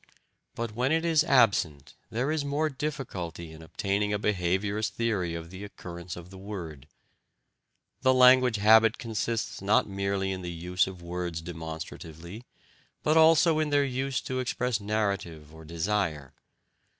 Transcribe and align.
But 0.55 0.71
when 0.73 0.91
it 0.91 1.05
is 1.05 1.23
absent 1.23 1.93
there 2.09 2.31
is 2.31 2.43
more 2.43 2.69
difficulty 2.71 3.51
in 3.51 3.61
obtaining 3.61 4.11
a 4.11 4.17
behaviourist 4.17 4.89
theory 4.93 5.35
of 5.35 5.51
the 5.51 5.63
occurrence 5.63 6.15
of 6.15 6.31
the 6.31 6.39
word. 6.39 6.87
The 8.01 8.11
language 8.11 8.55
habit 8.55 8.97
consists 8.97 9.61
not 9.61 9.87
merely 9.87 10.31
in 10.31 10.41
the 10.41 10.49
use 10.51 10.87
of 10.87 11.03
words 11.03 11.39
demonstratively, 11.39 12.45
but 13.03 13.15
also 13.15 13.59
in 13.59 13.69
their 13.69 13.85
use 13.85 14.21
to 14.21 14.39
express 14.39 14.79
narrative 14.79 15.53
or 15.53 15.65
desire. 15.65 16.33